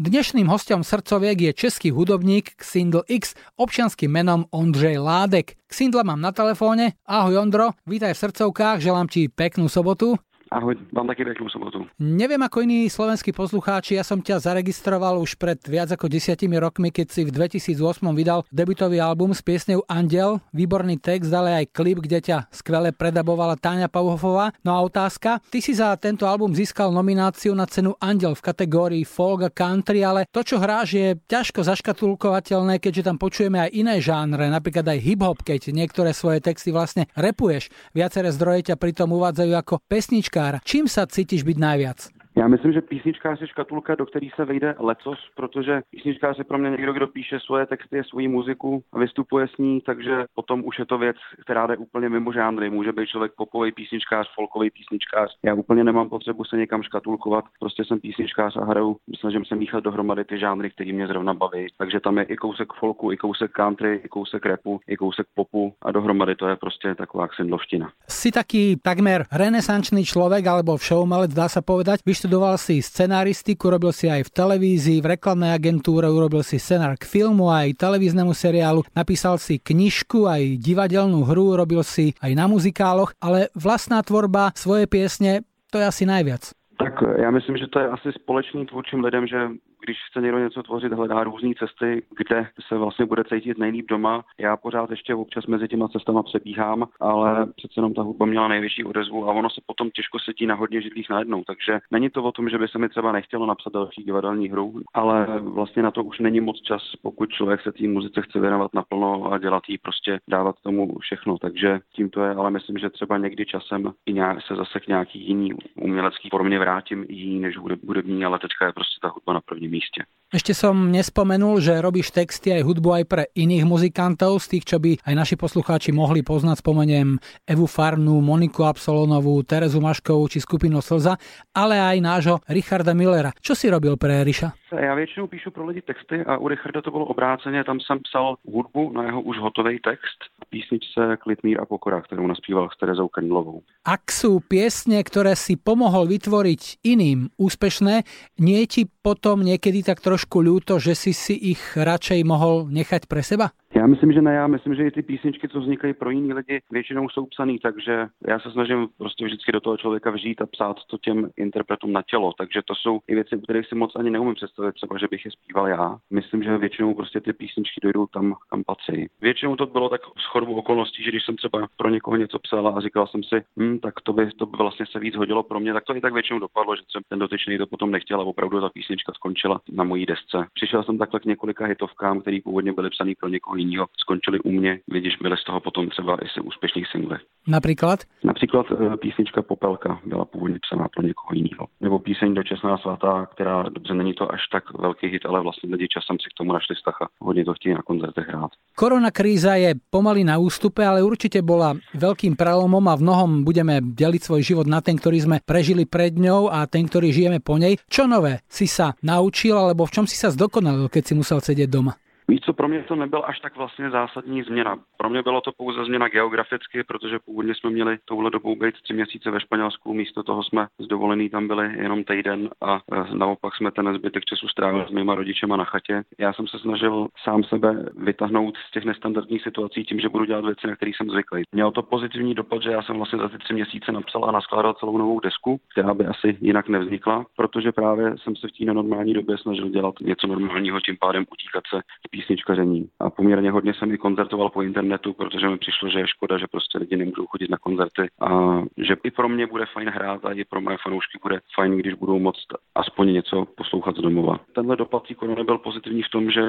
Dnešným 0.00 0.48
hostom 0.48 0.80
srdcoviek 0.80 1.36
je 1.36 1.52
český 1.52 1.92
hudobník 1.92 2.56
Xindl 2.56 3.04
X 3.04 3.36
občianským 3.60 4.08
menom 4.08 4.48
Ondřej 4.48 4.96
Ládek. 4.96 5.60
Xindla 5.68 6.08
mám 6.08 6.24
na 6.24 6.32
telefóne. 6.32 6.96
Ahoj 7.04 7.36
Ondro, 7.36 7.76
vítaj 7.84 8.16
v 8.16 8.22
srdcovkách, 8.24 8.80
želám 8.80 9.12
ti 9.12 9.28
peknú 9.28 9.68
sobotu. 9.68 10.16
Ahoj, 10.50 10.74
vám 10.90 11.06
taky 11.06 11.22
peknú 11.22 11.46
sobotu. 11.46 11.86
Neviem 12.02 12.42
ako 12.42 12.66
iní 12.66 12.90
slovenskí 12.90 13.30
poslucháči, 13.30 13.94
ja 13.94 14.02
som 14.02 14.18
ťa 14.18 14.42
zaregistroval 14.42 15.22
už 15.22 15.38
pred 15.38 15.62
viac 15.62 15.94
ako 15.94 16.10
desiatimi 16.10 16.58
rokmi, 16.58 16.90
keď 16.90 17.06
si 17.06 17.22
v 17.22 17.30
2008 17.30 17.78
vydal 18.10 18.42
debutový 18.50 18.98
album 18.98 19.30
s 19.30 19.46
piesňou 19.46 19.86
Andel, 19.86 20.42
výborný 20.50 20.98
text, 20.98 21.30
ale 21.30 21.54
aj 21.54 21.70
klip, 21.70 22.02
kde 22.02 22.18
ťa 22.18 22.50
skvele 22.50 22.90
predabovala 22.90 23.54
Táňa 23.62 23.86
Pauhofová. 23.86 24.50
No 24.66 24.74
a 24.74 24.82
otázka, 24.82 25.38
ty 25.54 25.62
si 25.62 25.70
za 25.70 25.94
tento 25.94 26.26
album 26.26 26.50
získal 26.50 26.90
nomináciu 26.90 27.54
na 27.54 27.70
cenu 27.70 27.94
Andel 28.02 28.34
v 28.34 28.42
kategórii 28.42 29.06
folk 29.06 29.46
a 29.46 29.54
country, 29.54 30.02
ale 30.02 30.26
to, 30.34 30.42
čo 30.42 30.58
hráš, 30.58 30.98
je 30.98 31.14
ťažko 31.30 31.62
zaškatulkovateľné, 31.62 32.82
keďže 32.82 33.06
tam 33.06 33.22
počujeme 33.22 33.70
aj 33.70 33.70
iné 33.70 34.02
žánre, 34.02 34.50
napríklad 34.50 34.82
aj 34.82 34.98
hip-hop, 34.98 35.46
keď 35.46 35.70
niektoré 35.70 36.10
svoje 36.10 36.42
texty 36.42 36.74
vlastne 36.74 37.06
repuješ. 37.14 37.70
Viaceré 37.94 38.34
zdroje 38.34 38.74
ťa 38.74 38.74
pritom 38.74 39.14
uvádzajú 39.14 39.54
ako 39.54 39.78
pesnička 39.86 40.39
písničkára. 40.40 40.58
Čím 40.64 40.86
sa 40.88 41.04
cítiš 41.04 41.44
byť 41.44 41.56
najviac? 41.60 42.19
Já 42.40 42.48
myslím, 42.48 42.72
že 42.72 42.80
písničkář 42.80 43.40
je 43.40 43.46
škatulka, 43.46 43.94
do 43.94 44.06
který 44.06 44.30
se 44.36 44.44
vejde 44.44 44.74
lecos, 44.78 45.18
protože 45.36 45.80
písničkář 45.90 46.38
je 46.38 46.44
pro 46.44 46.58
mě 46.58 46.70
někdo, 46.70 46.92
kdo 46.92 47.06
píše 47.06 47.38
svoje 47.40 47.66
texty, 47.66 48.02
svoji 48.04 48.28
muziku 48.28 48.82
a 48.92 48.98
vystupuje 48.98 49.48
s 49.48 49.58
ní, 49.58 49.80
takže 49.80 50.24
potom 50.34 50.62
už 50.64 50.78
je 50.78 50.86
to 50.86 50.98
věc, 50.98 51.16
která 51.44 51.66
jde 51.66 51.76
úplně 51.76 52.08
mimo 52.08 52.32
žánry. 52.32 52.70
Může 52.70 52.92
být 52.92 53.08
člověk 53.08 53.32
popový 53.36 53.72
písničkář, 53.72 54.26
folkový 54.34 54.70
písničkář. 54.70 55.36
Já 55.44 55.54
úplně 55.54 55.84
nemám 55.84 56.08
potřebu 56.08 56.44
se 56.44 56.56
někam 56.56 56.82
škatulkovat, 56.82 57.44
prostě 57.60 57.84
jsem 57.84 58.00
písničkář 58.00 58.56
a 58.56 58.64
hraju, 58.64 58.96
snažím 59.20 59.44
se 59.44 59.56
míchat 59.56 59.84
dohromady 59.84 60.24
ty 60.24 60.38
žánry, 60.38 60.70
které 60.70 60.92
mě 60.92 61.06
zrovna 61.06 61.34
baví. 61.34 61.66
Takže 61.78 62.00
tam 62.00 62.18
je 62.18 62.24
i 62.24 62.36
kousek 62.36 62.68
folku, 62.80 63.12
i 63.12 63.16
kousek 63.16 63.50
country, 63.50 64.00
i 64.04 64.08
kousek 64.08 64.46
rapu, 64.46 64.80
i 64.88 64.96
kousek 64.96 65.26
popu 65.34 65.72
a 65.82 65.92
dohromady 65.92 66.34
to 66.34 66.46
je 66.48 66.56
prostě 66.56 66.94
taková 66.94 67.28
ksendlovština. 67.28 67.90
Si 68.08 68.32
taký 68.32 68.76
takmer 68.76 69.24
renesančný 69.32 70.04
člověk 70.04 70.46
alebo 70.46 70.76
všoumalec, 70.76 71.34
dá 71.34 71.48
se 71.48 71.62
povedať. 71.62 72.00
Vyštudoval 72.30 72.62
si 72.62 72.78
scenaristiku, 72.78 73.74
robil 73.74 73.90
si 73.90 74.06
aj 74.06 74.30
v 74.30 74.30
televízii, 74.30 75.02
v 75.02 75.18
reklamnej 75.18 75.50
agentúre, 75.50 76.06
urobil 76.06 76.46
si 76.46 76.62
scenár 76.62 76.94
k 76.94 77.02
filmu 77.02 77.50
aj 77.50 77.74
televíznemu 77.74 78.30
seriálu, 78.30 78.86
napísal 78.94 79.34
si 79.34 79.58
knižku, 79.58 80.30
aj 80.30 80.62
divadelnú 80.62 81.26
hru, 81.26 81.58
robil 81.58 81.82
si 81.82 82.14
aj 82.22 82.30
na 82.38 82.46
muzikáloch, 82.46 83.18
ale 83.18 83.50
vlastná 83.58 83.98
tvorba, 84.06 84.54
svoje 84.54 84.86
piesne, 84.86 85.42
to 85.74 85.82
je 85.82 85.90
asi 85.90 86.06
najviac. 86.06 86.54
Tak 86.78 87.02
já 87.18 87.30
myslím, 87.34 87.58
že 87.58 87.66
to 87.66 87.82
je 87.82 87.86
asi 87.98 88.08
společný 88.22 88.62
tvůrčím 88.66 89.02
lidem, 89.02 89.26
že 89.26 89.50
když 89.84 89.98
chce 90.10 90.20
někdo 90.20 90.38
něco 90.38 90.62
tvořit, 90.62 90.92
hledá 90.92 91.24
různé 91.24 91.50
cesty, 91.58 92.02
kde 92.16 92.46
se 92.68 92.78
vlastně 92.78 93.06
bude 93.06 93.24
cítit 93.24 93.58
nejlíp 93.58 93.86
doma. 93.88 94.24
Já 94.38 94.56
pořád 94.56 94.90
ještě 94.90 95.14
občas 95.14 95.46
mezi 95.46 95.68
těma 95.68 95.88
cestama 95.88 96.22
přebíhám, 96.22 96.88
ale 97.00 97.46
přece 97.56 97.74
jenom 97.76 97.94
ta 97.94 98.02
hudba 98.02 98.26
měla 98.26 98.48
největší 98.48 98.84
odezvu 98.84 99.28
a 99.28 99.32
ono 99.32 99.50
se 99.50 99.60
potom 99.66 99.90
těžko 99.90 100.18
setí 100.18 100.46
na 100.46 100.54
hodně 100.54 100.82
židlích 100.82 101.10
najednou. 101.10 101.44
Takže 101.46 101.78
není 101.90 102.10
to 102.10 102.22
o 102.22 102.32
tom, 102.32 102.48
že 102.48 102.58
by 102.58 102.68
se 102.68 102.78
mi 102.78 102.88
třeba 102.88 103.12
nechtělo 103.12 103.46
napsat 103.46 103.72
další 103.72 104.02
divadelní 104.02 104.48
hru, 104.48 104.80
ale 104.94 105.26
vlastně 105.40 105.82
na 105.82 105.90
to 105.90 106.04
už 106.04 106.18
není 106.18 106.40
moc 106.40 106.62
čas, 106.62 106.82
pokud 107.02 107.30
člověk 107.30 107.60
se 107.60 107.72
té 107.72 107.88
muzice 107.88 108.22
chce 108.22 108.40
věnovat 108.40 108.74
naplno 108.74 109.32
a 109.32 109.38
dělat 109.38 109.62
jí 109.68 109.78
prostě 109.78 110.18
dávat 110.28 110.56
tomu 110.62 110.98
všechno. 110.98 111.38
Takže 111.38 111.80
tím 111.92 112.10
to 112.10 112.22
je, 112.22 112.34
ale 112.34 112.50
myslím, 112.50 112.78
že 112.78 112.90
třeba 112.90 113.18
někdy 113.18 113.46
časem 113.46 113.92
i 114.06 114.12
nějak 114.12 114.42
se 114.42 114.54
zase 114.56 114.80
k 114.80 114.88
nějaký 114.88 115.26
jiný 115.28 115.52
umělecký 115.74 116.28
formě 116.28 116.58
vrátím 116.58 117.04
jiný 117.08 117.40
než 117.40 117.56
hudební, 117.86 118.24
ale 118.24 118.38
teďka 118.38 118.66
je 118.66 118.72
prostě 118.72 118.98
ta 119.02 119.08
hudba 119.08 119.32
na 119.32 119.40
prvním 119.40 119.69
míste. 119.70 120.04
Ešte 120.30 120.54
som 120.54 120.94
nespomenul, 120.94 121.58
že 121.58 121.82
robíš 121.82 122.14
texty 122.14 122.54
aj 122.54 122.62
hudbu 122.62 123.02
aj 123.02 123.04
pre 123.10 123.22
iných 123.34 123.66
muzikantov, 123.66 124.38
z 124.38 124.46
tých, 124.54 124.64
čo 124.70 124.78
by 124.78 124.94
aj 125.02 125.14
naši 125.18 125.34
poslucháči 125.34 125.90
mohli 125.90 126.22
poznať. 126.22 126.62
Spomeniem 126.62 127.18
Evu 127.42 127.66
Farnu, 127.66 128.22
Moniku 128.22 128.62
Absolonovú, 128.62 129.42
Terezu 129.42 129.82
Maškovú 129.82 130.30
či 130.30 130.38
skupinu 130.38 130.78
Slza, 130.78 131.18
ale 131.50 131.82
aj 131.82 131.96
nášho 131.98 132.36
Richarda 132.46 132.94
Millera. 132.94 133.34
Čo 133.42 133.58
si 133.58 133.66
robil 133.66 133.98
pre 133.98 134.22
Riša? 134.22 134.70
Já 134.70 134.94
většinou 134.94 135.26
píšu 135.26 135.50
pro 135.50 135.66
lidi 135.66 135.82
texty 135.82 136.22
a 136.22 136.38
u 136.38 136.48
Richarda 136.48 136.82
to 136.82 136.90
bylo 136.90 137.04
obráceně, 137.04 137.64
tam 137.64 137.80
jsem 137.80 137.98
psal 137.98 138.36
hudbu 138.46 138.92
na 138.92 139.02
jeho 139.02 139.22
už 139.22 139.38
hotový 139.38 139.78
text, 139.82 140.18
písničce 140.50 141.16
Klitmír 141.22 141.62
a 141.62 141.64
pokora, 141.64 142.02
kterou 142.02 142.26
naspíval 142.26 142.68
s 142.68 142.76
Terezou 142.76 143.08
Kanilovou. 143.08 143.62
Ak 143.86 144.10
sú 144.10 144.42
piesne, 144.42 144.98
ktoré 145.00 145.38
si 145.38 145.54
pomohol 145.54 146.10
vytvoriť 146.10 146.82
iným 146.82 147.30
úspešné, 147.38 148.02
nie 148.42 148.58
je 148.66 148.68
ti 148.68 148.82
potom 148.90 149.46
niekedy 149.46 149.86
tak 149.86 150.02
trošku 150.02 150.42
ľúto, 150.42 150.82
že 150.82 150.98
si 150.98 151.14
si 151.14 151.38
ich 151.38 151.62
radšej 151.78 152.20
mohol 152.26 152.66
nechať 152.68 153.06
pre 153.06 153.22
seba? 153.22 153.54
Já 153.80 153.86
myslím, 153.86 154.12
že 154.12 154.22
ne, 154.22 154.34
já 154.34 154.46
myslím, 154.46 154.74
že 154.74 154.86
i 154.86 154.90
ty 154.90 155.02
písničky, 155.02 155.48
co 155.48 155.60
vznikají 155.60 155.94
pro 155.94 156.10
jiný 156.10 156.32
lidi, 156.32 156.60
většinou 156.70 157.08
jsou 157.08 157.26
psaný, 157.26 157.58
takže 157.58 158.06
já 158.28 158.38
se 158.40 158.50
snažím 158.50 158.88
prostě 158.98 159.24
vždycky 159.24 159.52
do 159.52 159.60
toho 159.60 159.76
člověka 159.76 160.10
vžít 160.10 160.42
a 160.42 160.46
psát 160.46 160.76
to 160.86 160.98
těm 160.98 161.30
interpretům 161.36 161.92
na 161.92 162.02
tělo. 162.02 162.32
Takže 162.38 162.60
to 162.64 162.74
jsou 162.74 163.00
i 163.08 163.14
věci, 163.14 163.40
které 163.44 163.64
si 163.64 163.74
moc 163.74 163.96
ani 163.96 164.10
neumím 164.10 164.34
představit, 164.34 164.72
třeba, 164.72 164.98
že 164.98 165.06
bych 165.10 165.24
je 165.24 165.30
zpíval 165.30 165.68
já. 165.68 165.98
Myslím, 166.10 166.42
že 166.42 166.58
většinou 166.58 166.94
prostě 166.94 167.20
ty 167.20 167.32
písničky 167.32 167.80
dojdou 167.82 168.06
tam, 168.06 168.34
kam 168.50 168.64
patří. 168.64 169.08
Většinou 169.20 169.56
to 169.56 169.66
bylo 169.66 169.88
tak 169.88 170.00
s 170.18 170.24
chodbou 170.32 170.54
okolností, 170.54 171.04
že 171.04 171.10
když 171.10 171.24
jsem 171.24 171.36
třeba 171.36 171.68
pro 171.76 171.88
někoho 171.88 172.16
něco 172.16 172.38
psal 172.38 172.68
a 172.68 172.80
říkal 172.80 173.06
jsem 173.06 173.22
si, 173.22 173.42
hm, 173.60 173.78
tak 173.78 173.94
to 174.00 174.12
by, 174.12 174.30
to 174.30 174.46
by 174.46 174.56
vlastně 174.56 174.86
se 174.86 174.98
víc 174.98 175.16
hodilo 175.16 175.42
pro 175.42 175.60
mě, 175.60 175.72
tak 175.72 175.84
to 175.84 175.96
i 175.96 176.00
tak 176.00 176.12
většinou 176.12 176.38
dopadlo, 176.38 176.76
že 176.76 176.82
jsem 176.90 177.02
ten 177.08 177.18
dotyčný 177.18 177.58
to 177.58 177.66
potom 177.66 177.90
nechtěl 177.90 178.20
a 178.20 178.24
opravdu 178.24 178.60
ta 178.60 178.68
písnička 178.68 179.12
skončila 179.12 179.60
na 179.72 179.84
mojí 179.84 180.06
desce. 180.06 180.46
Přišel 180.54 180.82
jsem 180.82 180.98
takhle 180.98 181.20
k 181.20 181.24
několika 181.24 181.64
hitovkám, 181.64 182.20
které 182.20 182.38
původně 182.44 182.72
byly 182.72 182.90
psané 182.90 183.12
pro 183.20 183.28
někoho 183.28 183.56
jiného, 183.56 183.69
skončili 183.96 184.40
u 184.40 184.50
mě, 184.50 184.80
když 184.86 185.16
byly 185.16 185.36
z 185.36 185.44
toho 185.44 185.60
potom 185.60 185.88
třeba 185.88 186.14
i 186.24 186.28
si 186.28 186.40
úspěšných 186.40 186.86
singly. 186.86 187.18
Například? 187.46 188.00
Například 188.24 188.66
eh, 188.70 188.96
písnička 188.96 189.42
Popelka 189.42 190.00
byla 190.04 190.24
původně 190.24 190.58
psaná 190.62 190.88
pro 190.88 191.02
někoho 191.02 191.30
jiného. 191.32 191.66
Nebo 191.80 191.98
píseň 191.98 192.34
Dočasná 192.34 192.78
svatá, 192.78 193.26
která 193.26 193.62
dobře 193.62 193.94
není 193.94 194.14
to 194.14 194.32
až 194.32 194.40
tak 194.52 194.64
velký 194.78 195.06
hit, 195.06 195.26
ale 195.26 195.40
vlastně 195.40 195.68
lidi 195.72 195.88
časem 195.88 196.16
si 196.18 196.28
k 196.30 196.36
tomu 196.38 196.52
našli 196.52 196.74
vztah 196.76 197.02
a 197.02 197.06
hodně 197.20 197.44
to 197.44 197.54
chtějí 197.54 197.74
na 197.74 197.82
koncertech 197.82 198.28
hrát. 198.28 198.50
Korona 198.74 199.10
kríza 199.10 199.54
je 199.54 199.74
pomaly 199.90 200.24
na 200.24 200.38
ústupe, 200.38 200.86
ale 200.86 201.02
určite 201.02 201.42
bola 201.44 201.76
veľkým 201.92 202.32
prelomom 202.32 202.80
a 202.88 202.96
v 202.96 203.04
mnohom 203.04 203.30
budeme 203.44 203.82
deliť 203.82 204.22
svoj 204.24 204.42
život 204.42 204.66
na 204.66 204.80
ten, 204.80 204.96
ktorý 204.96 205.20
sme 205.20 205.36
prežili 205.44 205.84
pred 205.84 206.16
ňou 206.16 206.48
a 206.48 206.64
ten, 206.64 206.88
ktorý 206.88 207.12
žijeme 207.12 207.44
po 207.44 207.60
nej. 207.60 207.76
Čo 207.90 208.08
nové 208.08 208.40
si 208.48 208.64
sa 208.64 208.96
naučil 209.04 209.52
alebo 209.52 209.84
v 209.84 209.94
čom 210.00 210.06
si 210.08 210.16
sa 210.16 210.32
zdokonalil, 210.32 210.88
keď 210.88 211.02
si 211.02 211.14
musel 211.18 211.44
sedieť 211.44 211.68
doma? 211.68 211.92
Víš 212.30 212.40
co, 212.40 212.52
pro 212.52 212.68
mě 212.68 212.82
to 212.82 212.96
nebyl 212.96 213.22
až 213.26 213.40
tak 213.40 213.56
vlastně 213.56 213.90
zásadní 213.90 214.42
změna. 214.42 214.78
Pro 214.96 215.10
mě 215.10 215.22
bylo 215.22 215.40
to 215.40 215.52
pouze 215.52 215.84
změna 215.84 216.08
geograficky, 216.08 216.84
protože 216.84 217.18
původně 217.18 217.54
jsme 217.54 217.70
měli 217.70 217.98
touhle 218.04 218.30
dobou 218.30 218.56
být 218.56 218.74
tři 218.82 218.94
měsíce 218.94 219.30
ve 219.30 219.40
Španělsku, 219.40 219.94
místo 219.94 220.22
toho 220.22 220.42
jsme 220.42 220.66
z 220.78 220.86
dovolený 220.86 221.30
tam 221.30 221.48
byli 221.48 221.78
jenom 221.78 222.04
týden 222.04 222.50
a 222.60 222.80
e, 222.92 223.14
naopak 223.14 223.56
jsme 223.56 223.70
ten 223.70 223.94
zbytek 223.94 224.24
času 224.24 224.48
strávili 224.48 224.84
s 224.88 224.90
mýma 224.90 225.14
rodičema 225.14 225.56
na 225.56 225.64
chatě. 225.64 226.02
Já 226.18 226.32
jsem 226.32 226.46
se 226.46 226.58
snažil 226.58 227.08
sám 227.24 227.44
sebe 227.44 227.90
vytáhnout 227.96 228.56
z 228.68 228.70
těch 228.70 228.84
nestandardních 228.84 229.42
situací 229.42 229.84
tím, 229.84 230.00
že 230.00 230.08
budu 230.08 230.24
dělat 230.24 230.44
věci, 230.44 230.66
na 230.66 230.76
které 230.76 230.92
jsem 230.96 231.10
zvyklý. 231.10 231.42
Mělo 231.52 231.70
to 231.70 231.82
pozitivní 231.82 232.34
dopad, 232.34 232.62
že 232.62 232.70
já 232.70 232.82
jsem 232.82 232.96
vlastně 232.96 233.18
za 233.18 233.28
ty 233.28 233.38
tři 233.38 233.54
měsíce 233.54 233.92
napsal 233.92 234.24
a 234.24 234.32
naskládal 234.32 234.74
celou 234.74 234.98
novou 234.98 235.20
desku, 235.20 235.60
která 235.72 235.94
by 235.94 236.06
asi 236.06 236.38
jinak 236.40 236.68
nevznikla, 236.68 237.24
protože 237.36 237.72
právě 237.72 238.14
jsem 238.18 238.36
se 238.36 238.48
v 238.48 238.52
té 238.52 238.64
nenormální 238.64 239.14
době 239.14 239.38
snažil 239.38 239.68
dělat 239.68 239.94
něco 240.00 240.26
normálního, 240.26 240.80
tím 240.80 240.96
pádem 241.00 241.24
utíkat 241.32 241.64
se 241.70 241.80
písničkaření. 242.20 242.88
A 243.00 243.10
poměrně 243.10 243.50
hodně 243.50 243.74
jsem 243.74 243.92
i 243.92 243.98
koncertoval 243.98 244.50
po 244.50 244.62
internetu, 244.62 245.12
protože 245.12 245.48
mi 245.48 245.58
přišlo, 245.58 245.88
že 245.88 245.98
je 245.98 246.08
škoda, 246.08 246.38
že 246.38 246.46
prostě 246.50 246.78
lidi 246.78 246.96
nemůžou 246.96 247.26
chodit 247.26 247.50
na 247.50 247.58
koncerty 247.58 248.08
a 248.20 248.60
že 248.76 248.96
i 249.04 249.10
pro 249.10 249.28
mě 249.28 249.46
bude 249.46 249.66
fajn 249.66 249.88
hrát 249.88 250.24
a 250.24 250.32
i 250.32 250.44
pro 250.44 250.60
moje 250.60 250.76
fanoušky 250.82 251.18
bude 251.22 251.40
fajn, 251.54 251.76
když 251.76 251.94
budou 251.94 252.18
moct 252.18 252.46
aspoň 252.74 253.12
něco 253.12 253.46
poslouchat 253.56 253.96
z 253.96 254.00
domova. 254.00 254.40
Tenhle 254.52 254.76
dopad 254.76 255.08
té 255.08 255.14
korony 255.14 255.44
byl 255.44 255.58
pozitivní 255.58 256.02
v 256.02 256.08
tom, 256.08 256.30
že 256.30 256.42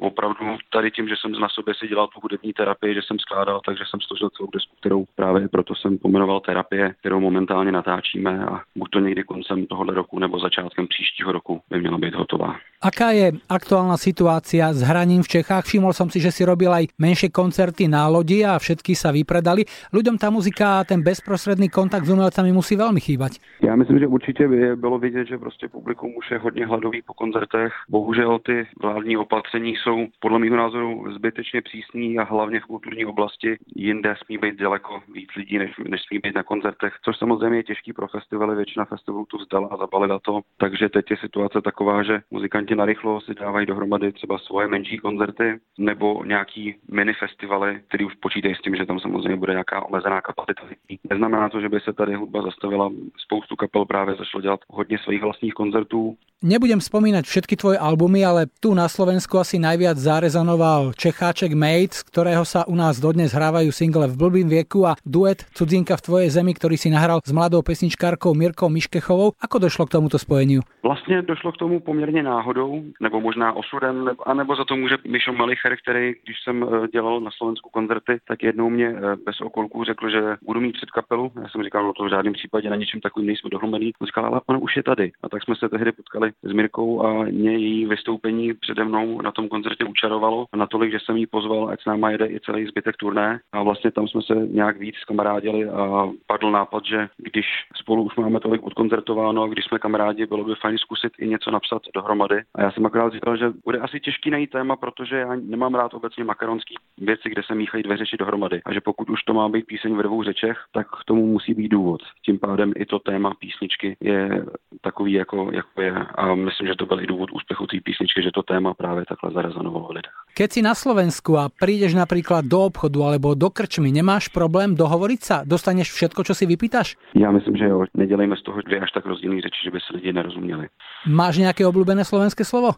opravdu 0.00 0.36
tady 0.72 0.90
tím, 0.90 1.08
že 1.08 1.14
jsem 1.20 1.32
na 1.32 1.48
sobě 1.48 1.74
si 1.74 1.88
dělal 1.88 2.06
tu 2.06 2.20
hudební 2.22 2.52
terapii, 2.52 2.94
že 2.94 3.00
jsem 3.02 3.18
skládal, 3.18 3.60
takže 3.66 3.84
jsem 3.90 4.00
složil 4.00 4.30
celou 4.30 4.50
desku, 4.50 4.76
kterou 4.80 5.04
právě 5.14 5.48
proto 5.48 5.74
jsem 5.74 5.98
pomenoval 5.98 6.40
terapie, 6.40 6.94
kterou 7.00 7.20
momentálně 7.20 7.72
natáčíme 7.72 8.44
a 8.44 8.60
buď 8.76 8.90
to 8.90 8.98
někdy 9.00 9.22
koncem 9.22 9.66
tohohle 9.66 9.94
roku 9.94 10.18
nebo 10.18 10.38
začátkem 10.38 10.86
příštího 10.86 11.32
roku 11.32 11.60
by 11.70 11.80
měla 11.80 11.98
být 11.98 12.14
hotová. 12.14 12.56
Aká 12.76 13.16
je 13.16 13.32
aktuálna 13.48 13.96
situácia 13.96 14.68
s 14.68 14.84
hraním 14.84 15.24
v 15.24 15.40
Čechách? 15.40 15.64
Všimol 15.64 15.96
som 15.96 16.12
si, 16.12 16.20
že 16.20 16.28
si 16.28 16.44
robil 16.44 16.68
aj 16.68 16.92
menšie 17.00 17.32
koncerty 17.32 17.88
na 17.88 18.04
lodi 18.04 18.44
a 18.44 18.60
všetky 18.60 18.92
sa 18.92 19.16
vypredali. 19.16 19.64
Ľuďom 19.96 20.20
tá 20.20 20.28
muzika 20.28 20.80
a 20.80 20.84
ten 20.84 21.00
bezprostředný 21.00 21.72
kontakt 21.72 22.04
s 22.04 22.12
umelcami 22.12 22.52
musí 22.52 22.76
veľmi 22.76 23.00
chýbať. 23.00 23.40
Já 23.62 23.76
myslím, 23.76 23.98
že 23.98 24.06
určitě 24.06 24.48
by 24.48 24.76
bylo 24.76 24.98
vidět, 24.98 25.28
že 25.28 25.38
prostě 25.38 25.68
publikum 25.68 26.16
už 26.16 26.30
je 26.30 26.38
hodně 26.38 26.66
hladový 26.66 27.02
po 27.02 27.14
koncertech. 27.14 27.72
Bohužel 27.88 28.38
ty 28.38 28.66
vládní 28.82 29.16
opatření 29.16 29.74
jsou 29.76 30.06
podle 30.20 30.38
mého 30.38 30.56
názoru 30.56 31.04
zbytečně 31.14 31.62
přísní 31.62 32.18
a 32.18 32.24
hlavně 32.24 32.60
v 32.60 32.64
kulturní 32.64 33.06
oblasti 33.06 33.56
jinde 33.76 34.14
smí 34.24 34.38
být 34.38 34.60
daleko 34.60 35.00
víc 35.14 35.28
lidí, 35.36 35.58
než, 35.58 35.70
než 35.88 36.00
smí 36.08 36.18
být 36.18 36.34
na 36.34 36.42
koncertech, 36.42 36.92
což 37.04 37.16
samozřejmě 37.18 37.58
je 37.58 37.62
těžký 37.62 37.92
pro 37.92 38.08
festivaly. 38.08 38.56
Většina 38.56 38.84
festivalů 38.84 39.24
tu 39.24 39.38
vzdala 39.38 39.68
a 39.70 39.76
zabalila 39.76 40.18
to. 40.18 40.40
Takže 40.56 40.88
teď 40.88 41.10
je 41.10 41.16
situace 41.16 41.60
taková, 41.60 42.02
že 42.02 42.20
muzikanti 42.30 42.65
muzikantě 42.66 42.76
narychlo 42.76 43.20
si 43.20 43.34
dávají 43.34 43.66
dohromady 43.66 44.12
třeba 44.12 44.38
svoje 44.38 44.68
menší 44.68 44.98
koncerty 44.98 45.58
nebo 45.78 46.24
nějaký 46.24 46.74
mini 46.90 47.12
festivaly, 47.14 47.80
který 47.88 48.04
už 48.04 48.14
počítají 48.14 48.54
s 48.54 48.62
tím, 48.62 48.76
že 48.76 48.86
tam 48.86 49.00
samozřejmě 49.00 49.36
bude 49.36 49.52
nějaká 49.52 49.86
omezená 49.86 50.20
kapacita 50.20 50.62
Neznamená 51.10 51.48
to, 51.48 51.60
že 51.60 51.68
by 51.68 51.80
se 51.80 51.92
tady 51.92 52.14
hudba 52.14 52.42
zastavila. 52.42 52.90
Spoustu 53.18 53.56
kapel 53.56 53.84
právě 53.84 54.14
zašlo 54.14 54.40
dělat 54.40 54.60
hodně 54.68 54.98
svých 54.98 55.22
vlastních 55.22 55.54
koncertů. 55.54 56.16
Nebudem 56.42 56.84
spomínať 56.84 57.24
všetky 57.24 57.56
tvoje 57.56 57.80
albumy, 57.80 58.20
ale 58.20 58.52
tu 58.60 58.76
na 58.76 58.92
Slovensku 58.92 59.40
asi 59.40 59.56
najviac 59.56 59.96
zarezonoval 59.96 60.92
Čecháček 60.92 61.56
Mate, 61.56 61.96
z 61.96 62.04
ktorého 62.12 62.44
sa 62.44 62.68
u 62.68 62.76
nás 62.76 63.00
dodnes 63.00 63.32
hrávajú 63.32 63.72
single 63.72 64.04
v 64.04 64.20
blbým 64.20 64.44
vieku 64.44 64.84
a 64.84 65.00
duet 65.00 65.48
Cudzinka 65.56 65.96
v 65.96 66.04
tvojej 66.04 66.28
zemi, 66.36 66.52
ktorý 66.52 66.76
si 66.76 66.92
nahral 66.92 67.24
s 67.24 67.32
mladou 67.32 67.64
pesničkárkou 67.64 68.36
Mirkou 68.36 68.68
Miškechovou. 68.68 69.32
Ako 69.40 69.56
došlo 69.56 69.88
k 69.88 69.96
tomuto 69.96 70.20
spojeniu? 70.20 70.60
Vlastně 70.84 71.22
došlo 71.22 71.52
k 71.52 71.56
tomu 71.56 71.80
poměrně 71.80 72.22
náhodou, 72.22 72.55
nebo 73.00 73.20
možná 73.20 73.52
osudem, 73.52 74.04
nebo, 74.04 74.28
anebo 74.28 74.56
za 74.56 74.64
to 74.64 74.76
může 74.76 74.96
Mišo 75.06 75.32
Malicher, 75.32 75.76
který, 75.76 76.14
když 76.24 76.36
jsem 76.44 76.64
eh, 76.64 76.88
dělal 76.88 77.20
na 77.20 77.30
Slovensku 77.30 77.70
koncerty, 77.70 78.18
tak 78.28 78.42
jednou 78.42 78.70
mě 78.70 78.88
eh, 78.88 79.16
bez 79.26 79.40
okolků 79.40 79.84
řekl, 79.84 80.10
že 80.10 80.36
budu 80.42 80.60
mít 80.60 80.72
před 80.72 80.90
kapelu. 80.90 81.32
Já 81.42 81.48
jsem 81.48 81.62
říkal, 81.62 81.84
no 81.84 81.92
to 81.92 82.04
v 82.04 82.10
žádném 82.10 82.32
případě 82.32 82.70
na 82.70 82.76
ničem 82.76 83.00
takovým 83.00 83.26
nejsme 83.26 83.50
dohromady. 83.50 83.92
On 84.00 84.06
říkal, 84.06 84.26
ale 84.26 84.40
on 84.46 84.58
už 84.60 84.76
je 84.76 84.82
tady. 84.82 85.12
A 85.22 85.28
tak 85.28 85.44
jsme 85.44 85.54
se 85.56 85.68
tehdy 85.68 85.92
potkali 85.92 86.32
s 86.42 86.52
Mirkou 86.52 87.02
a 87.06 87.22
mě 87.22 87.52
její 87.52 87.86
vystoupení 87.86 88.54
přede 88.54 88.84
mnou 88.84 89.20
na 89.20 89.32
tom 89.32 89.48
koncertě 89.48 89.84
učarovalo 89.84 90.46
natolik, 90.56 90.92
že 90.92 90.98
jsem 91.04 91.16
jí 91.16 91.26
pozval, 91.26 91.68
ať 91.68 91.82
s 91.82 91.86
náma 91.86 92.10
jede 92.10 92.26
i 92.26 92.40
celý 92.40 92.66
zbytek 92.66 92.96
turné. 92.96 93.40
A 93.52 93.62
vlastně 93.62 93.90
tam 93.90 94.08
jsme 94.08 94.22
se 94.22 94.34
nějak 94.34 94.78
víc 94.78 94.96
kamarádili 95.06 95.68
a 95.68 96.08
padl 96.26 96.50
nápad, 96.50 96.84
že 96.84 97.08
když 97.16 97.46
spolu 97.74 98.02
už 98.02 98.16
máme 98.16 98.40
tolik 98.40 98.62
odkoncertováno 98.62 99.42
a 99.42 99.48
když 99.48 99.64
jsme 99.64 99.78
kamarádi, 99.78 100.26
bylo 100.26 100.44
by 100.44 100.54
fajn 100.54 100.78
zkusit 100.78 101.12
i 101.18 101.28
něco 101.28 101.50
napsat 101.50 101.82
dohromady. 101.94 102.42
A 102.54 102.62
já 102.62 102.70
jsem 102.70 102.86
akorát 102.86 103.12
říkal, 103.12 103.36
že 103.36 103.52
bude 103.64 103.78
asi 103.78 104.00
těžký 104.00 104.30
najít 104.30 104.50
téma, 104.50 104.76
protože 104.76 105.16
já 105.16 105.34
nemám 105.34 105.74
rád 105.74 105.94
obecně 105.94 106.24
makaronský 106.24 106.74
věci, 106.98 107.30
kde 107.30 107.42
se 107.42 107.54
míchají 107.54 107.82
dvě 107.82 107.96
řeči 107.96 108.16
dohromady. 108.16 108.62
A 108.64 108.72
že 108.72 108.80
pokud 108.80 109.10
už 109.10 109.22
to 109.22 109.34
má 109.34 109.48
být 109.48 109.66
píseň 109.66 109.94
v 109.96 110.02
dvou 110.02 110.22
řečech, 110.22 110.58
tak 110.72 110.86
k 111.00 111.04
tomu 111.04 111.26
musí 111.26 111.54
být 111.54 111.68
důvod. 111.68 112.00
Tím 112.24 112.38
pádem 112.38 112.72
i 112.76 112.86
to 112.86 112.98
téma 112.98 113.34
písničky 113.34 113.96
je 114.00 114.44
takový, 114.80 115.12
jako, 115.12 115.50
jako 115.52 115.82
je. 115.82 115.92
A 115.92 116.34
myslím, 116.34 116.66
že 116.66 116.74
to 116.74 116.86
byl 116.86 117.00
i 117.00 117.06
důvod 117.06 117.30
úspěchu 117.32 117.66
té 117.66 117.76
písničky, 117.84 118.22
že 118.22 118.32
to 118.32 118.42
téma 118.42 118.74
právě 118.74 119.04
takhle 119.08 119.30
zarezonovalo 119.30 119.86
v 119.86 119.90
lidech. 119.90 120.25
Keď 120.36 120.48
si 120.52 120.60
na 120.60 120.76
Slovensku 120.76 121.32
a 121.40 121.48
prídeš 121.48 121.96
napríklad 121.96 122.44
do 122.44 122.68
obchodu 122.68 123.00
alebo 123.08 123.32
do 123.32 123.48
krčmy, 123.48 123.88
nemáš 123.88 124.28
problém 124.28 124.76
dohovoriť 124.76 125.20
sa? 125.24 125.36
Dostaneš 125.48 125.96
všetko, 125.96 126.28
čo 126.28 126.36
si 126.36 126.44
vypýtaš? 126.44 127.00
Já 127.16 127.32
myslím, 127.32 127.56
že 127.56 127.64
jo. 127.64 127.84
Nedělejme 127.96 128.36
z 128.36 128.42
toho 128.42 128.60
dvě 128.60 128.80
až 128.80 128.90
tak 128.92 129.06
rozdílné 129.06 129.40
řeči, 129.40 129.60
že 129.64 129.70
by 129.70 129.78
se 129.80 129.96
lidi 129.96 130.12
nerozuměli. 130.12 130.68
Máš 131.08 131.36
nějaké 131.36 131.66
oblíbené 131.66 132.04
slovenské 132.04 132.44
slovo? 132.44 132.70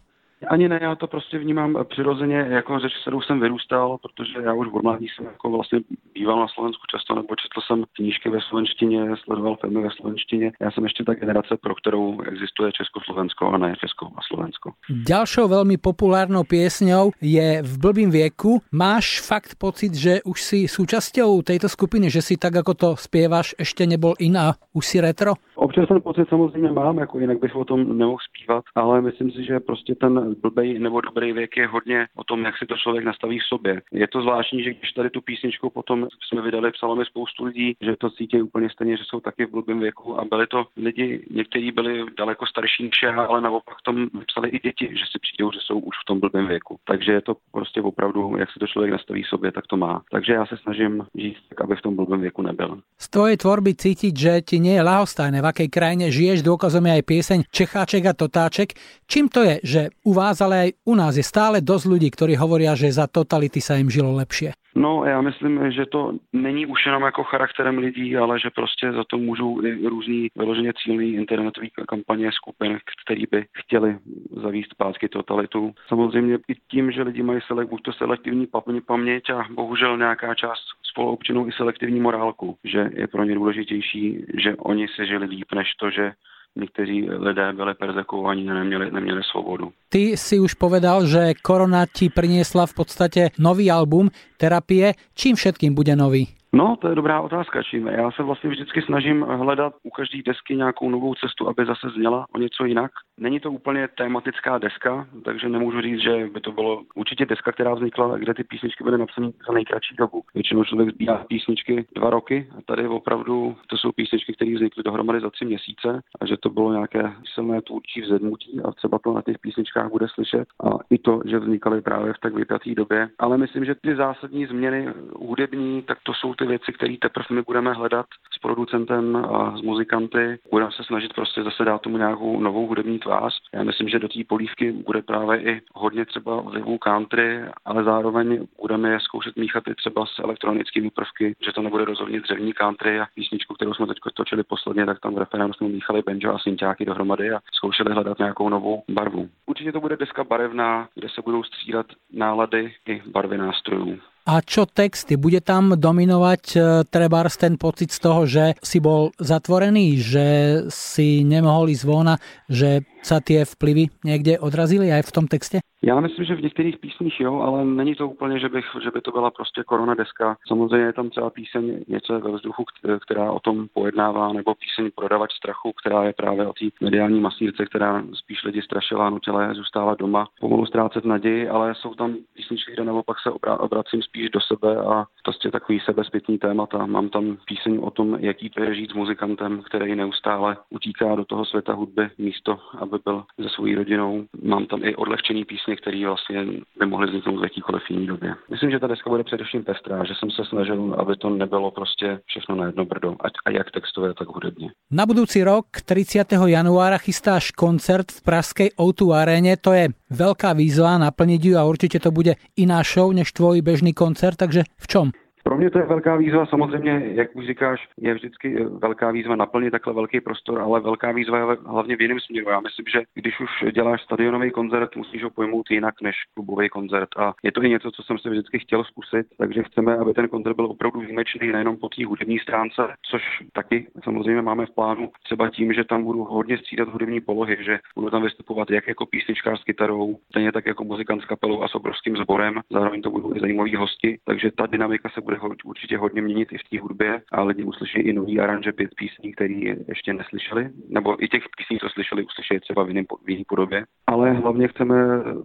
Ani 0.47 0.69
ne, 0.69 0.79
já 0.83 0.95
to 0.95 1.07
prostě 1.07 1.39
vnímám 1.39 1.79
přirozeně 1.89 2.47
jako 2.49 2.79
řeč, 2.79 2.93
kterou 3.03 3.21
jsem 3.21 3.41
vyrůstal, 3.41 3.99
protože 3.99 4.39
já 4.43 4.55
už 4.55 4.69
od 4.73 4.83
mládí 4.83 5.07
jsem 5.09 5.27
jako 5.27 5.51
vlastně 5.51 5.81
býval 6.15 6.41
na 6.41 6.49
Slovensku 6.49 6.83
často, 6.91 7.15
nebo 7.15 7.29
četl 7.29 7.61
jsem 7.67 7.85
knížky 7.93 8.31
ve 8.31 8.41
slovenštině, 8.41 9.17
sledoval 9.25 9.57
filmy 9.57 9.83
ve 9.83 9.91
slovenštině. 9.91 10.53
Já 10.61 10.71
jsem 10.71 10.85
ještě 10.85 11.05
ta 11.05 11.15
generace, 11.15 11.57
pro 11.61 11.75
kterou 11.75 12.21
existuje 12.21 12.73
Československo 12.73 13.47
a 13.47 13.59
ne 13.59 13.75
Česko 13.81 14.07
a 14.07 14.21
Slovensko. 14.29 14.73
Ďalšou 15.09 15.49
velmi 15.49 15.77
populárnou 15.77 16.45
piesňou 16.45 17.11
je 17.21 17.63
V 17.63 17.79
blbým 17.79 18.11
věku. 18.11 18.61
Máš 18.73 19.21
fakt 19.21 19.55
pocit, 19.59 19.95
že 19.95 20.23
už 20.25 20.43
si 20.43 20.59
súčasťou 20.69 21.43
tejto 21.43 21.69
skupiny, 21.69 22.11
že 22.11 22.23
si 22.23 22.37
tak, 22.37 22.57
ako 22.57 22.75
to 22.75 22.89
spievaš, 22.97 23.55
ešte 23.59 23.87
nebol 23.87 24.15
iná, 24.19 24.55
už 24.75 24.85
si 24.87 25.01
retro? 25.01 25.35
Občas 25.57 25.89
ten 25.89 26.01
pocit 26.01 26.29
samozřejmě 26.29 26.73
mám, 26.73 26.99
jako 26.99 27.19
jinak 27.19 27.41
bych 27.41 27.57
o 27.57 27.65
tom 27.65 27.99
nemohl 27.99 28.19
zpívat, 28.29 28.65
ale 28.75 29.01
myslím 29.01 29.31
si, 29.31 29.45
že 29.45 29.61
prostě 29.61 29.95
ten 29.95 30.28
blbej 30.43 30.79
nebo 30.79 31.01
dobrý 31.01 31.33
věk 31.33 31.57
je 31.57 31.67
hodně 31.67 32.07
o 32.15 32.25
tom, 32.25 32.45
jak 32.45 32.59
si 32.59 32.67
to 32.67 32.77
člověk 32.77 33.05
nastaví 33.05 33.39
v 33.39 33.49
sobě. 33.49 33.83
Je 33.93 34.09
to 34.09 34.23
zvláštní, 34.23 34.63
že 34.63 34.75
když 34.75 34.93
tady 34.93 35.11
tu 35.11 35.21
písničku 35.21 35.71
potom 35.71 36.09
jsme 36.29 36.43
vydali, 36.43 36.71
psalo 36.71 36.97
mi 36.97 37.05
spoustu 37.05 37.45
lidí, 37.45 37.77
že 37.81 37.97
to 37.97 38.11
cítí 38.11 38.43
úplně 38.43 38.71
stejně, 38.71 38.97
že 38.97 39.05
jsou 39.07 39.21
taky 39.21 39.47
v 39.47 39.51
blbém 39.51 39.81
věku 39.81 40.21
a 40.21 40.25
byli 40.25 40.47
to 40.47 40.67
lidi, 40.77 41.27
někteří 41.31 41.73
byli 41.73 42.05
daleko 42.19 42.47
starší 42.47 42.83
než 42.83 43.03
já, 43.03 43.23
ale 43.23 43.41
naopak 43.41 43.77
tom 43.89 44.09
psali 44.27 44.49
i 44.49 44.59
děti, 44.59 44.87
že 44.93 45.05
si 45.13 45.19
přijdou, 45.19 45.53
že 45.53 45.61
jsou 45.63 45.79
už 45.79 45.97
v 46.03 46.07
tom 46.07 46.21
blbém 46.21 46.47
věku. 46.47 46.77
Takže 46.85 47.13
je 47.13 47.21
to 47.21 47.33
prostě 47.53 47.83
opravdu, 47.83 48.37
jak 48.39 48.51
si 48.53 48.59
to 48.59 48.67
člověk 48.67 48.93
nastaví 48.93 49.25
sobě, 49.25 49.53
tak 49.53 49.67
to 49.67 49.77
má. 49.77 50.03
Takže 50.11 50.33
já 50.33 50.47
se 50.47 50.57
snažím 50.57 51.07
žít 51.15 51.37
tak, 51.49 51.61
aby 51.61 51.77
v 51.77 51.83
tom 51.83 51.97
blbém 51.97 52.21
věku 52.21 52.43
nebyl. 52.43 52.81
Z 52.99 53.09
tvojej 53.09 53.37
tvorby 53.37 53.75
cítiť, 53.75 54.15
že 54.19 54.33
ti 54.43 54.59
nie 54.59 54.75
je 54.77 54.83
lahostajné, 54.83 55.39
v 55.39 55.51
akej 55.51 55.69
krajine 55.71 56.11
žiješ, 56.11 56.43
dôkazom 56.43 56.85
je 56.91 56.93
aj 56.99 57.05
pieseň 57.07 57.39
Čecháček 57.49 58.03
a 58.11 58.13
Totáček. 58.13 58.75
Čím 59.07 59.31
to 59.31 59.47
je, 59.47 59.55
že 59.63 59.81
u 60.05 60.18
vás, 60.19 60.43
ale 60.43 60.55
aj 60.59 60.71
u 60.83 60.95
nás 60.99 61.15
je 61.15 61.23
stále 61.23 61.63
dosť 61.63 61.85
ľudí, 61.87 62.09
ktorí 62.11 62.35
hovoria, 62.35 62.75
že 62.75 62.91
za 62.91 63.07
totality 63.07 63.63
sa 63.63 63.79
im 63.79 63.87
žilo 63.87 64.11
lepšie? 64.19 64.59
No, 64.79 65.05
já 65.05 65.21
myslím, 65.21 65.73
že 65.73 65.87
to 65.87 66.13
není 66.33 66.67
už 66.67 66.87
jenom 66.87 67.03
jako 67.03 67.25
charakterem 67.25 67.79
lidí, 67.79 68.17
ale 68.17 68.41
že 68.41 68.51
prostě 68.51 68.93
za 68.93 69.05
to 69.05 69.19
můžou 69.19 69.65
i 69.65 69.89
různý 69.89 70.29
vyloženě 70.37 70.73
cílný 70.83 71.13
internetový 71.13 71.71
kampaně 71.89 72.31
skupin, 72.33 72.79
který 73.05 73.25
by 73.31 73.47
chtěli 73.59 73.99
zavíst 74.43 74.71
zpátky 74.71 75.09
totalitu. 75.09 75.73
Samozřejmě 75.89 76.39
i 76.49 76.55
tím, 76.71 76.93
že 76.93 77.03
lidi 77.03 77.23
mají 77.23 77.41
selek, 77.47 77.69
buď 77.69 77.83
to 77.83 77.93
selektivní 77.93 78.47
paměť 78.87 79.31
a 79.31 79.47
bohužel 79.51 79.99
nějaká 79.99 80.35
část 80.35 80.63
spoluobčanů 80.91 81.49
i 81.49 81.53
selektivní 81.53 82.01
morálku, 82.01 82.57
že 82.65 82.91
je 82.95 83.07
pro 83.07 83.25
ně 83.25 83.35
důležitější, 83.35 84.25
že 84.43 84.57
oni 84.57 84.87
si 84.89 85.07
žili 85.07 85.27
líp, 85.27 85.47
než 85.55 85.75
to, 85.81 85.91
že 85.91 86.13
někteří 86.57 87.11
lidé 87.11 87.53
byli 87.53 87.75
perzekovaní 87.75 88.51
a 88.51 88.55
neměli, 88.55 88.91
neměli 88.91 89.23
svobodu. 89.31 89.73
Ty 89.89 90.17
si 90.17 90.39
už 90.41 90.55
povedal, 90.55 91.07
že 91.07 91.35
korona 91.43 91.87
ti 91.87 92.09
priniesla 92.09 92.67
v 92.67 92.75
podstate 92.75 93.21
nový 93.39 93.71
album 93.71 94.11
terapie. 94.37 94.95
Čím 95.15 95.37
všetkým 95.37 95.75
bude 95.75 95.97
nový? 95.97 96.29
No, 96.59 96.77
to 96.77 96.89
je 96.89 96.95
dobrá 96.95 97.21
otázka, 97.21 97.63
čím. 97.63 97.87
Já 97.87 98.11
se 98.11 98.23
vlastně 98.23 98.51
vždycky 98.51 98.83
snažím 98.83 99.23
hledat 99.23 99.73
u 99.83 99.91
každé 99.91 100.19
desky 100.27 100.57
nějakou 100.57 100.91
novou 100.91 101.15
cestu, 101.15 101.49
aby 101.49 101.67
zase 101.67 101.89
zněla 101.91 102.27
o 102.35 102.39
něco 102.39 102.65
jinak. 102.65 102.91
Není 103.21 103.41
to 103.41 103.53
úplně 103.53 103.89
tematická 103.89 104.59
deska, 104.59 105.07
takže 105.25 105.49
nemůžu 105.49 105.81
říct, 105.81 106.03
že 106.03 106.27
by 106.33 106.41
to 106.41 106.53
bylo 106.53 106.83
určitě 106.95 107.27
deska, 107.27 107.53
která 107.53 107.75
vznikla, 107.75 108.19
kde 108.19 108.35
ty 108.35 108.45
písničky 108.45 108.85
byly 108.85 108.99
napsané 108.99 109.31
za 109.47 109.53
nejkratší 109.53 109.97
dobu. 109.97 110.23
Většinou 110.35 110.65
člověk 110.65 110.95
sbírá 110.95 111.25
písničky 111.29 111.87
dva 111.95 112.11
roky 112.11 112.49
a 112.59 112.63
tady 112.67 112.89
opravdu 112.89 113.57
to 113.67 113.77
jsou 113.77 113.93
písničky, 113.93 114.33
které 114.33 114.55
vznikly 114.55 114.83
dohromady 114.83 115.21
za 115.21 115.31
tři 115.31 115.45
měsíce 115.45 116.01
a 116.21 116.27
že 116.27 116.37
to 116.37 116.51
bylo 116.51 116.73
nějaké 116.73 117.13
silné 117.35 117.63
tvůrčí 117.63 118.01
vzedmutí 118.01 118.61
a 118.65 118.73
třeba 118.73 118.99
to 118.99 119.13
na 119.13 119.23
těch 119.23 119.39
písničkách 119.39 119.91
bude 119.91 120.07
slyšet 120.09 120.49
a 120.65 120.69
i 120.91 120.99
to, 120.99 121.21
že 121.25 121.39
vznikaly 121.39 121.81
právě 121.81 122.13
v 122.13 122.19
tak 122.19 122.35
vypjaté 122.35 122.75
době. 122.75 123.09
Ale 123.19 123.39
myslím, 123.39 123.65
že 123.65 123.75
ty 123.75 123.97
zásadní 123.97 124.47
změny 124.47 124.89
hudební, 125.17 125.83
tak 125.83 125.99
to 126.03 126.15
jsou 126.15 126.35
ty 126.35 126.48
věci, 126.49 126.73
které 126.73 126.97
teprve 126.97 127.27
my 127.31 127.43
budeme 127.43 127.73
hledat 127.73 128.07
s 128.37 128.39
producentem 128.39 129.17
a 129.17 129.57
s 129.57 129.63
muzikanty. 129.63 130.39
Budeme 130.51 130.73
se 130.73 130.85
snažit 130.85 131.13
prostě 131.13 131.43
zase 131.43 131.65
dát 131.65 131.83
tomu 131.83 131.99
nějakou 131.99 132.41
novou 132.41 132.67
hudební 132.67 132.99
tvář. 132.99 133.35
Já 133.55 133.63
myslím, 133.65 133.89
že 133.89 133.99
do 133.99 134.09
té 134.09 134.21
polívky 134.29 134.73
bude 134.73 135.03
právě 135.03 135.41
i 135.43 135.61
hodně 135.75 136.05
třeba 136.05 136.41
vlivů 136.41 136.79
country, 136.79 137.41
ale 137.65 137.85
zároveň 137.85 138.47
budeme 138.61 138.91
je 138.91 139.01
zkoušet 139.01 139.37
míchat 139.37 139.69
i 139.69 139.75
třeba 139.75 140.07
s 140.07 140.19
elektronickými 140.19 140.91
prvky, 140.91 141.35
že 141.45 141.53
to 141.53 141.63
nebude 141.63 141.85
rozhodně 141.85 142.21
dřevní 142.21 142.53
country 142.53 143.01
a 143.01 143.07
písničku, 143.15 143.55
kterou 143.55 143.75
jsme 143.75 143.87
teď 143.87 143.97
točili 144.15 144.43
posledně, 144.45 144.87
tak 144.87 145.01
tam 145.01 145.15
v 145.15 145.19
referénu 145.19 145.53
jsme 145.53 145.69
míchali 145.69 146.03
banjo 146.03 146.35
a 146.35 146.39
synťáky 146.39 146.85
dohromady 146.85 147.31
a 147.31 147.41
zkoušeli 147.53 147.93
hledat 147.93 148.19
nějakou 148.19 148.49
novou 148.49 148.83
barvu. 148.89 149.29
Určitě 149.47 149.73
to 149.73 149.81
bude 149.81 149.97
deska 149.97 150.25
barevná, 150.25 150.89
kde 150.95 151.09
se 151.09 151.23
budou 151.23 151.43
střídat 151.43 151.87
nálady 152.13 152.75
i 152.87 153.03
barvy 153.07 153.39
nástrojů. 153.39 153.99
A 154.29 154.45
čo 154.45 154.69
texty? 154.69 155.17
Bude 155.17 155.41
tam 155.41 155.73
dominovať 155.73 156.43
e, 156.53 156.59
trebárs 156.85 157.41
ten 157.41 157.57
pocit 157.57 157.89
z 157.89 157.99
toho, 158.05 158.29
že 158.29 158.61
si 158.61 158.77
bol 158.77 159.09
zatvorený, 159.17 159.97
že 159.97 160.27
si 160.69 161.25
nemohol 161.25 161.73
ísť 161.73 161.85
von 161.89 162.13
že 162.45 162.85
sa 163.03 163.21
tie 163.21 163.45
vplyvy 163.45 163.89
někde 164.05 164.39
odrazily 164.39 164.93
aj 164.93 165.03
v 165.03 165.13
tom 165.13 165.27
texte? 165.27 165.59
Já 165.83 166.01
myslím, 166.01 166.25
že 166.25 166.35
v 166.35 166.43
některých 166.43 166.79
písních 166.79 167.21
jo, 167.21 167.41
ale 167.41 167.65
není 167.65 167.95
to 167.95 168.09
úplně, 168.09 168.39
že, 168.39 168.49
bych, 168.49 168.65
že 168.85 168.91
by 168.91 169.01
to 169.01 169.11
byla 169.11 169.31
prostě 169.31 169.63
korona 169.63 169.95
deska. 169.95 170.37
Samozřejmě 170.49 170.87
je 170.87 170.93
tam 170.93 171.11
třeba 171.11 171.31
píseň 171.31 171.85
něco 171.89 172.21
ve 172.21 172.33
vzduchu, 172.33 172.65
která 173.07 173.33
o 173.33 173.41
tom 173.41 173.69
pojednává, 173.75 174.33
nebo 174.33 174.55
píseň 174.55 174.91
Prodavač 174.95 175.33
strachu, 175.33 175.73
která 175.73 176.05
je 176.05 176.13
právě 176.13 176.47
o 176.47 176.53
té 176.53 176.65
mediální 176.81 177.21
masírce, 177.21 177.67
která 177.67 178.05
spíš 178.13 178.45
lidi 178.45 178.63
strašila, 178.63 179.11
nutila 179.11 179.55
zůstávat 179.55 179.99
doma, 179.99 180.29
pomalu 180.41 180.67
ztrácet 180.67 181.05
naději, 181.05 181.49
ale 181.49 181.75
jsou 181.75 181.95
tam 181.95 182.17
písničky, 182.35 182.73
kde 182.73 182.85
naopak 182.85 183.17
se 183.23 183.31
obracím 183.59 184.03
spíš 184.03 184.31
do 184.31 184.41
sebe 184.41 184.77
a 184.77 185.05
prostě 185.25 185.51
takový 185.51 185.81
sebezpětný 185.81 186.39
témata. 186.39 186.87
Mám 186.87 187.09
tam 187.09 187.37
píseň 187.47 187.79
o 187.83 187.91
tom, 187.91 188.17
jaký 188.21 188.51
to 188.51 188.63
je 188.63 188.75
žít 188.75 188.91
s 188.91 188.95
muzikantem, 188.95 189.63
který 189.63 189.95
neustále 189.95 190.57
utíká 190.71 191.15
do 191.15 191.25
toho 191.25 191.45
světa 191.45 191.73
hudby 191.73 192.11
místo, 192.19 192.59
aby 192.79 192.98
aby 192.99 193.03
byl 193.05 193.25
se 193.43 193.49
svojí 193.55 193.75
rodinou. 193.75 194.25
Mám 194.43 194.67
tam 194.67 194.85
i 194.85 194.97
odlehčený 194.97 195.45
písně, 195.45 195.77
které 195.77 196.07
vlastně 196.07 196.47
by 196.79 196.87
mohly 196.87 197.07
vzniknout 197.07 197.41
v 197.41 197.43
jakýkoliv 197.43 197.83
jiný 197.91 198.07
době. 198.07 198.35
Myslím, 198.51 198.71
že 198.71 198.79
ta 198.79 198.87
deska 198.87 199.11
bude 199.11 199.25
především 199.25 199.65
pestrá, 199.65 200.05
že 200.05 200.15
jsem 200.15 200.31
se 200.31 200.45
snažil, 200.45 200.95
aby 200.99 201.17
to 201.17 201.31
nebylo 201.31 201.71
prostě 201.71 202.21
všechno 202.27 202.55
na 202.57 202.67
jedno 202.67 202.85
brdo, 202.85 203.17
ať 203.21 203.33
a 203.45 203.51
jak 203.51 203.71
textové, 203.71 204.15
tak 204.15 204.29
hudebně. 204.29 204.71
Na 204.91 205.07
budoucí 205.07 205.45
rok 205.45 205.67
30. 205.85 206.33
januára 206.47 206.99
chystáš 206.99 207.51
koncert 207.51 208.13
v 208.13 208.23
pražské 208.23 208.65
O2 208.79 209.13
aréne, 209.13 209.57
to 209.57 209.73
je 209.73 209.89
veľká 210.09 210.57
výzva 210.57 210.97
naplniť 210.99 211.41
ju 211.45 211.55
a 211.61 211.69
určite 211.69 212.01
to 212.01 212.11
bude 212.11 212.35
iná 212.57 212.81
show 212.83 213.13
než 213.13 213.33
tvoj 213.33 213.61
bežný 213.61 213.93
koncert, 213.93 214.37
takže 214.41 214.65
v 214.81 214.87
čom? 214.89 215.07
Pro 215.49 215.57
mě 215.57 215.71
to 215.71 215.79
je 215.79 215.87
velká 215.87 216.17
výzva, 216.17 216.47
samozřejmě, 216.47 217.03
jak 217.15 217.37
už 217.37 217.47
říkáš, 217.47 217.89
je 217.99 218.15
vždycky 218.15 218.65
velká 218.65 219.11
výzva 219.11 219.37
naplnit 219.37 219.71
takhle 219.71 219.95
velký 219.95 220.21
prostor, 220.21 220.61
ale 220.61 220.81
velká 220.81 221.13
výzva 221.13 221.39
je 221.39 221.45
hlavně 221.67 221.97
v 221.97 222.01
jiném 222.01 222.21
směru. 222.21 222.51
Já 222.51 222.61
myslím, 222.61 222.87
že 222.93 223.03
když 223.15 223.41
už 223.41 223.73
děláš 223.73 224.03
stadionový 224.03 224.51
koncert, 224.51 224.97
musíš 224.97 225.25
ho 225.25 225.31
pojmout 225.31 225.71
jinak 225.71 225.95
než 226.03 226.17
klubový 226.35 226.69
koncert. 226.69 227.09
A 227.17 227.35
je 227.43 227.53
to 227.53 227.63
i 227.63 227.69
něco, 227.69 227.91
co 227.91 228.03
jsem 228.03 228.19
si 228.19 228.31
vždycky 228.31 228.59
chtěl 228.59 228.85
zkusit, 228.85 229.27
takže 229.39 229.63
chceme, 229.63 229.97
aby 229.97 230.15
ten 230.15 230.29
koncert 230.29 230.57
byl 230.57 230.67
opravdu 230.67 231.01
výjimečný 231.01 231.49
nejenom 231.49 231.77
po 231.77 231.89
té 231.89 232.07
hudební 232.07 232.39
stránce, 232.39 232.83
což 233.11 233.23
taky 233.53 233.87
samozřejmě 234.05 234.43
máme 234.43 234.67
v 234.67 234.75
plánu, 234.75 235.11
třeba 235.25 235.51
tím, 235.51 235.73
že 235.73 235.85
tam 235.85 236.05
budu 236.05 236.25
hodně 236.25 236.59
střídat 236.59 236.89
hudební 236.89 237.21
polohy, 237.21 237.57
že 237.61 237.79
budu 237.95 238.11
tam 238.11 238.23
vystupovat 238.23 238.71
jak 238.71 238.89
jako 238.89 239.07
písničkář 239.07 239.61
s 239.61 239.65
kytarou, 239.65 240.17
stejně 240.31 240.53
tak 240.53 240.67
jako 240.67 240.85
muzikant 240.85 241.23
s 241.23 241.25
kapelou 241.25 241.63
a 241.63 241.69
s 241.69 241.75
obrovským 241.75 242.17
sborem, 242.17 242.61
zároveň 242.71 243.03
to 243.03 243.11
budou 243.11 243.37
i 243.37 243.41
zajímaví 243.41 243.77
hosti, 243.77 244.19
takže 244.25 244.51
ta 244.57 244.67
dynamika 244.67 245.09
se 245.09 245.21
bude 245.21 245.38
určitě 245.65 245.99
hodně 245.99 246.23
měnit 246.23 246.53
i 246.53 246.59
v 246.59 246.69
té 246.71 246.81
hudbě 246.81 247.23
a 247.33 247.43
lidi 247.43 247.63
uslyší 247.63 247.99
i 247.99 248.13
nový 248.13 248.41
aranže 248.41 248.73
pět 248.73 248.91
písní, 248.95 249.33
které 249.33 249.55
ještě 249.89 250.13
neslyšeli, 250.13 250.71
nebo 250.89 251.25
i 251.25 251.29
těch 251.29 251.43
písní, 251.57 251.79
co 251.79 251.89
slyšeli, 251.89 252.25
uslyší 252.25 252.61
třeba 252.61 252.85
v 252.85 252.91
jiné 252.91 253.45
podobě. 253.49 253.85
Ale 254.07 254.33
hlavně 254.33 254.69
chceme 254.69 254.97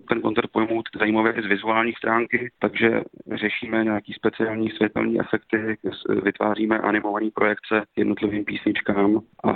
ten 0.10 0.22
koncert 0.22 0.52
pojmout 0.52 0.90
zajímavě 1.00 1.32
i 1.32 1.42
z 1.42 1.46
vizuální 1.46 1.94
stránky, 1.94 2.52
takže 2.60 3.02
řešíme 3.34 3.84
nějaký 3.84 4.14
speciální 4.14 4.70
světelné 4.70 5.20
efekty, 5.20 5.78
vytváříme 6.24 6.80
animované 6.80 7.30
projekce 7.34 7.84
jednotlivým 7.98 8.46
písničkám 8.46 9.22
a 9.44 9.54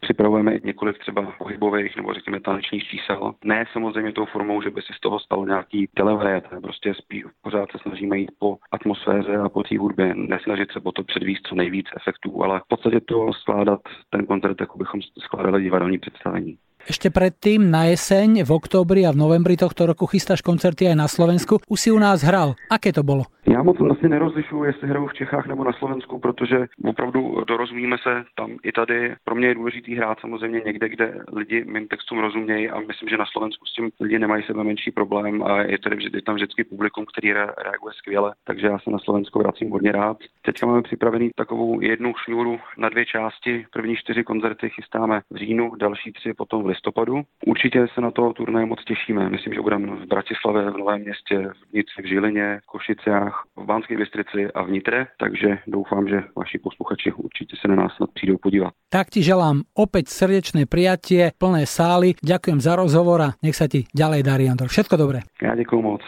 připravujeme 0.00 0.58
několik 0.64 0.98
třeba 0.98 1.34
pohybových 1.38 1.96
nebo 1.96 2.14
řekněme 2.14 2.40
tanečních 2.40 2.84
čísel. 2.84 3.34
Ne 3.44 3.64
samozřejmě 3.72 4.12
tou 4.12 4.24
formou, 4.24 4.62
že 4.62 4.70
by 4.70 4.82
se 4.82 4.92
z 4.96 5.00
toho 5.00 5.18
stalo 5.18 5.46
nějaký 5.46 5.88
televret, 5.94 6.44
prostě 6.62 6.94
spíš 6.94 7.24
pořád 7.42 7.70
se 7.72 7.78
snažíme 7.78 8.18
jít 8.18 8.30
po 8.38 8.56
atmosféře 8.72 9.36
a 9.36 9.48
po 9.48 9.62
té 9.62 9.78
hudbě, 9.80 10.14
nesnažit 10.14 10.72
se 10.72 10.80
po 10.80 10.92
to 10.92 11.02
předvíst 11.02 11.46
co 11.48 11.54
nejvíc 11.54 11.86
efektů, 11.96 12.44
ale 12.44 12.60
v 12.60 12.68
podstatě 12.68 13.00
to 13.00 13.32
skládat 13.32 13.80
ten 14.10 14.26
koncert, 14.26 14.60
jako 14.60 14.78
bychom 14.78 15.00
skládali 15.24 15.62
divadelní 15.62 15.98
představení. 15.98 16.58
Ešte 16.88 17.12
predtým 17.12 17.68
na 17.68 17.92
jeseň, 17.92 18.40
v 18.40 18.50
októbri 18.56 19.04
a 19.04 19.12
v 19.12 19.20
novembri 19.20 19.52
tohto 19.52 19.84
roku 19.84 20.08
chystáš 20.08 20.40
koncerty 20.40 20.88
aj 20.88 20.96
na 20.96 21.08
Slovensku. 21.12 21.60
Už 21.68 21.76
si 21.76 21.90
u 21.92 22.00
nás 22.00 22.24
hral. 22.24 22.56
Aké 22.72 22.88
to 22.88 23.04
bolo? 23.04 23.28
Já 23.50 23.62
moc 23.62 23.78
vlastně 23.78 24.08
nerozlišuju, 24.08 24.64
jestli 24.64 24.88
hraju 24.88 25.06
v 25.06 25.14
Čechách 25.14 25.46
nebo 25.46 25.64
na 25.64 25.72
Slovensku, 25.72 26.18
protože 26.18 26.66
opravdu 26.84 27.44
dorozumíme 27.44 27.96
se 27.98 28.24
tam 28.36 28.56
i 28.62 28.72
tady. 28.72 29.14
Pro 29.24 29.34
mě 29.34 29.48
je 29.48 29.54
důležitý 29.54 29.94
hrát 29.94 30.20
samozřejmě 30.20 30.62
někde, 30.64 30.88
kde 30.88 31.14
lidi 31.32 31.64
mým 31.64 31.88
textům 31.88 32.18
rozumějí 32.18 32.70
a 32.70 32.80
myslím, 32.80 33.08
že 33.08 33.16
na 33.16 33.24
Slovensku 33.26 33.66
s 33.66 33.74
tím 33.74 33.90
lidi 34.00 34.18
nemají 34.18 34.42
sebe 34.42 34.64
menší 34.64 34.90
problém 34.90 35.42
a 35.42 35.62
je, 35.62 35.78
tady, 35.78 35.96
je 36.14 36.22
tam 36.22 36.34
vždycky 36.34 36.64
publikum, 36.64 37.04
který 37.06 37.32
re, 37.32 37.46
reaguje 37.64 37.94
skvěle, 37.94 38.34
takže 38.44 38.66
já 38.66 38.78
se 38.78 38.90
na 38.90 38.98
Slovensko 38.98 39.38
vracím 39.38 39.70
hodně 39.70 39.92
rád. 39.92 40.16
Teďka 40.42 40.66
máme 40.66 40.82
připravený 40.82 41.30
takovou 41.36 41.80
jednu 41.80 42.12
šňůru 42.24 42.58
na 42.78 42.88
dvě 42.88 43.06
části. 43.06 43.66
První 43.72 43.96
čtyři 43.96 44.24
koncerty 44.24 44.68
chystáme 44.70 45.20
v 45.30 45.36
říjnu, 45.36 45.72
další 45.74 46.12
tři 46.12 46.34
potom 46.34 46.62
v 46.62 46.66
listopadu. 46.66 47.22
Určitě 47.46 47.86
se 47.94 48.00
na 48.00 48.10
to 48.10 48.32
turné 48.32 48.66
moc 48.66 48.84
těšíme. 48.84 49.30
Myslím, 49.30 49.54
že 49.54 49.60
budeme 49.60 49.86
v 49.86 50.06
Bratislavě, 50.06 50.70
v 50.70 50.76
Novém 50.76 51.00
městě, 51.00 51.50
v 51.70 51.72
Nici, 51.72 52.02
v 52.02 52.06
Žilině, 52.06 52.60
v 52.62 52.66
Košicích, 52.66 53.39
v 53.56 53.64
Banské 53.64 53.96
Bystrici 53.96 54.46
a 54.54 54.62
v 54.62 54.70
Nitre, 54.70 55.06
takže 55.18 55.58
doufám, 55.66 56.08
že 56.08 56.22
vaši 56.36 56.58
posluchači 56.58 57.12
určitě 57.12 57.56
se 57.60 57.68
na 57.68 57.74
nás 57.74 57.92
snad 57.96 58.10
přijdou 58.14 58.36
podívat. 58.42 58.72
Tak 58.88 59.10
ti 59.10 59.22
želám 59.22 59.62
opäť 59.74 60.08
srdečné 60.08 60.66
prijatie, 60.66 61.32
plné 61.38 61.66
sály. 61.66 62.14
Ďakujem 62.22 62.60
za 62.60 62.76
rozhovor 62.76 63.18
a 63.22 63.34
nech 63.42 63.56
sa 63.56 63.68
ti 63.68 63.86
ďalej 63.94 64.22
darí, 64.22 64.44
Andor. 64.50 64.68
Všetko 64.68 64.96
dobré. 64.96 65.20
Já 65.42 65.54
děkuji 65.54 65.82
moc. 65.82 66.02